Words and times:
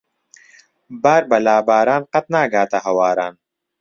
بار 1.03 1.23
بە 1.29 1.37
لاباران 1.45 2.03
قەت 2.11 2.25
ناگاتە 2.33 2.77
ھەواران. 2.85 3.33